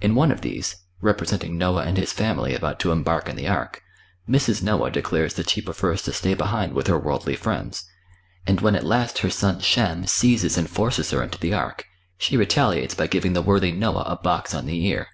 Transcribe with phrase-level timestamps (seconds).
[0.00, 3.82] In one of these, representing Noah and his family about to embark in the ark,
[4.30, 4.62] Mrs.
[4.62, 7.82] Noah declares that she prefers to stay behind with her worldly friends,
[8.46, 11.84] and when at last her son Shem seizes and forces her into the ark,
[12.16, 15.08] she retaliates by giving the worthy Noah a box on the ear.